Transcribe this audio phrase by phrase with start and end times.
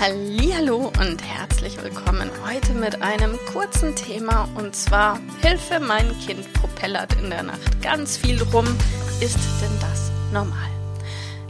[0.00, 7.12] Hallo und herzlich willkommen heute mit einem kurzen Thema und zwar Hilfe, mein Kind propellert
[7.16, 8.64] in der Nacht ganz viel rum.
[9.20, 10.70] Ist denn das normal?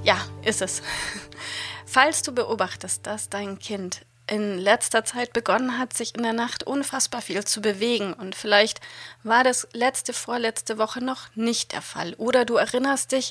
[0.02, 0.82] Ja, ist es.
[1.86, 6.64] Falls du beobachtest, dass dein Kind in letzter Zeit begonnen hat, sich in der Nacht
[6.64, 8.14] unfassbar viel zu bewegen.
[8.14, 8.80] Und vielleicht
[9.22, 12.14] war das letzte, vorletzte Woche noch nicht der Fall.
[12.14, 13.30] Oder du erinnerst dich,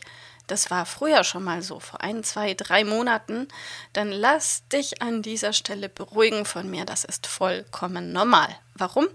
[0.49, 3.47] das war früher schon mal so, vor ein, zwei, drei Monaten,
[3.93, 6.85] dann lass dich an dieser Stelle beruhigen von mir.
[6.85, 8.47] Das ist vollkommen normal.
[8.75, 9.07] Warum?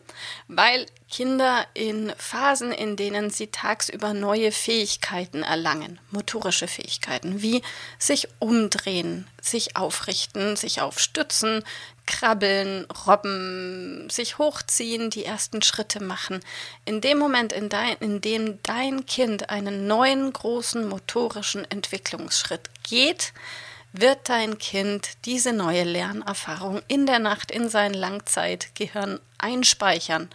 [0.47, 7.63] Weil Kinder in Phasen, in denen sie tagsüber neue Fähigkeiten erlangen, motorische Fähigkeiten, wie
[7.99, 11.65] sich umdrehen, sich aufrichten, sich aufstützen,
[12.07, 16.41] krabbeln, robben, sich hochziehen, die ersten Schritte machen.
[16.85, 23.33] In dem Moment, in, dein, in dem dein Kind einen neuen großen motorischen Entwicklungsschritt geht,
[23.93, 30.29] wird dein Kind diese neue Lernerfahrung in der Nacht in sein Langzeitgehirn einspeichern.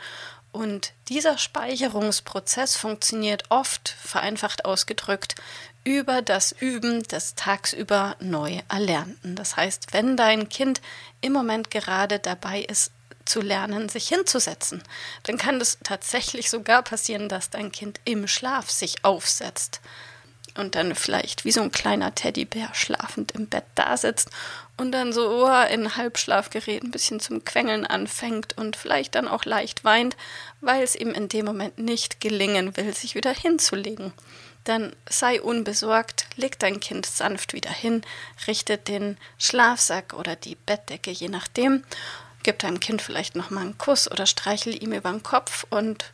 [0.51, 5.35] Und dieser Speicherungsprozess funktioniert oft, vereinfacht ausgedrückt,
[5.83, 9.35] über das Üben des tagsüber neu Erlernten.
[9.35, 10.81] Das heißt, wenn dein Kind
[11.21, 12.91] im Moment gerade dabei ist,
[13.25, 14.81] zu lernen, sich hinzusetzen,
[15.23, 19.81] dann kann es tatsächlich sogar passieren, dass dein Kind im Schlaf sich aufsetzt
[20.57, 24.29] und dann vielleicht wie so ein kleiner Teddybär schlafend im Bett da sitzt
[24.77, 29.45] und dann so oh, in Halbschlafgerät ein bisschen zum Quengeln anfängt und vielleicht dann auch
[29.45, 30.15] leicht weint,
[30.61, 34.13] weil es ihm in dem Moment nicht gelingen will, sich wieder hinzulegen.
[34.63, 38.03] Dann sei unbesorgt, leg dein Kind sanft wieder hin,
[38.47, 41.83] richte den Schlafsack oder die Bettdecke, je nachdem,
[42.43, 46.11] gib deinem Kind vielleicht nochmal einen Kuss oder streichel ihm über den Kopf und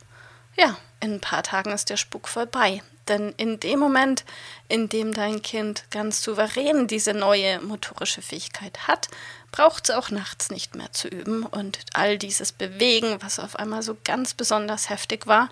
[0.56, 2.82] ja, in ein paar Tagen ist der Spuk vorbei.
[3.08, 4.24] Denn in dem Moment,
[4.68, 9.08] in dem dein Kind ganz souverän diese neue motorische Fähigkeit hat,
[9.52, 13.82] braucht es auch nachts nicht mehr zu üben und all dieses Bewegen, was auf einmal
[13.82, 15.48] so ganz besonders heftig war,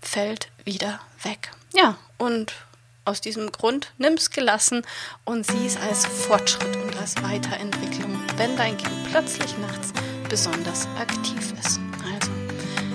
[0.00, 1.50] fällt wieder weg.
[1.74, 2.54] Ja, und
[3.04, 4.82] aus diesem Grund nimm es gelassen
[5.24, 9.92] und sieh es als Fortschritt und als Weiterentwicklung, wenn dein Kind plötzlich nachts
[10.28, 11.78] besonders aktiv ist.
[12.12, 12.30] Also,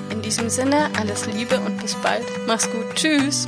[0.10, 2.26] in diesem Sinne, alles Liebe und bis bald.
[2.46, 2.94] Mach's gut.
[2.96, 3.48] Tschüss.